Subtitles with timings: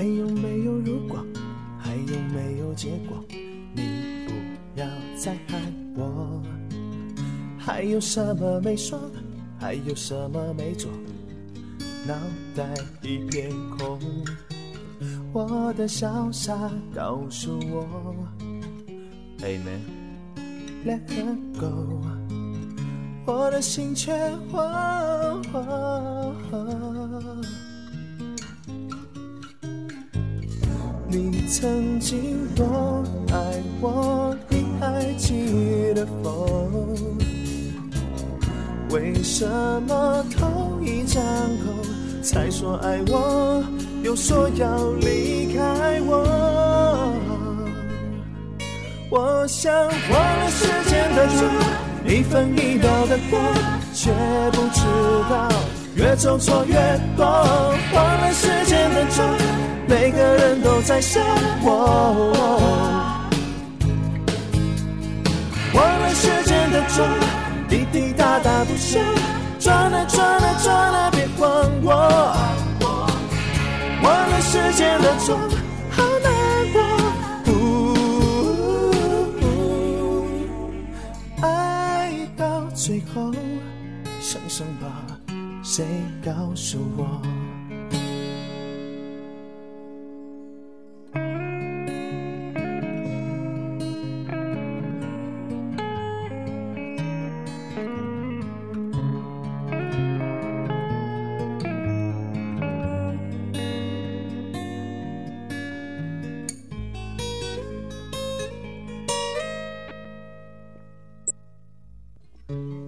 [0.00, 1.22] 还有没有如果？
[1.78, 3.22] 还有没有结果？
[3.74, 4.32] 你不
[4.80, 5.60] 要再害
[5.94, 6.42] 我。
[7.58, 8.98] 还有什么没说？
[9.58, 10.90] 还有什么没做？
[12.06, 12.14] 脑
[12.56, 12.66] 袋
[13.02, 14.00] 一片空。
[15.34, 16.56] 我的潇洒
[16.94, 17.86] 告诉我
[19.38, 22.00] ，Hey man，let her go。
[23.26, 24.16] 我的心却
[24.50, 25.42] 慌
[31.48, 33.36] 曾经多爱
[33.80, 36.96] 我，你还记得否？
[38.90, 39.46] 为什
[39.86, 41.72] 么头一张口
[42.22, 43.62] 才说爱我，
[44.02, 47.14] 又说要离开我？
[49.10, 51.38] 我想忘了时间的钟，
[52.06, 53.38] 一分一秒的过，
[53.92, 54.10] 却
[54.52, 54.80] 不知
[56.10, 56.74] 越走错越
[57.16, 57.24] 多。
[57.94, 59.24] 忘了时间的钟。
[59.86, 61.22] 每个人都在想
[61.62, 62.32] 我，
[65.72, 67.06] 忘了时间的钟，
[67.68, 68.98] 滴滴答答不休，
[69.60, 71.48] 转啊转啊转啊别管
[71.82, 71.90] 我。
[74.02, 75.38] 忘了时间的钟，
[75.90, 76.32] 好难
[76.72, 76.80] 过。
[81.42, 83.32] 爱到最后，
[84.20, 84.86] 想什么？
[85.62, 85.84] 谁
[86.24, 87.20] 告诉我？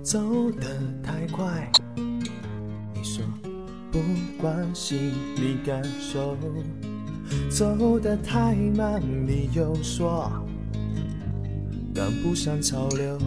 [0.03, 0.19] 走
[0.61, 0.67] 得
[1.03, 1.70] 太快，
[3.92, 3.98] 不
[4.41, 6.35] 关心你感受；
[7.51, 10.33] 走得太慢，你又说
[11.95, 13.19] 赶不上潮流。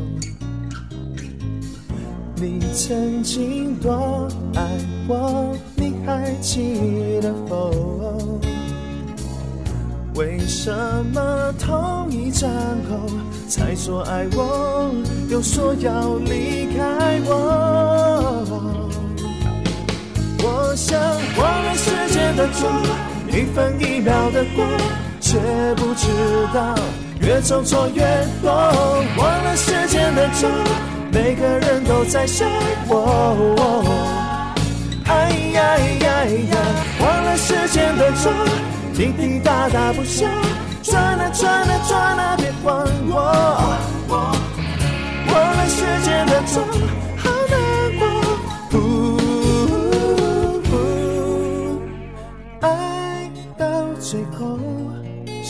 [2.36, 4.68] 你曾经多爱
[5.08, 6.80] 我，你还记
[7.22, 8.42] 得否？
[10.16, 10.74] 为什
[11.14, 12.50] 么同一张
[12.90, 13.08] 口
[13.48, 14.92] 才说爱我，
[15.30, 17.65] 又说要离开我？
[20.76, 21.00] 想
[21.38, 22.70] 忘了时间的钟，
[23.30, 24.66] 一分一秒的过，
[25.22, 25.40] 却
[25.76, 26.08] 不知
[26.54, 26.76] 道
[27.22, 28.04] 越走错越
[28.42, 28.52] 多。
[28.52, 30.52] 忘了时间的钟，
[31.12, 32.46] 每个人都在想
[32.90, 33.86] 我。
[35.08, 36.58] 哎呀呀呀，
[37.00, 38.34] 忘了时间的钟。
[38.94, 40.26] 滴滴答答不休，
[40.84, 41.85] 转啊转啊转啊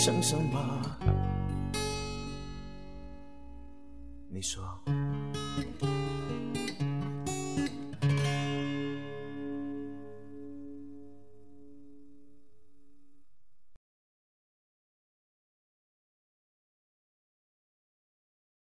[0.05, 0.74] 想想吧。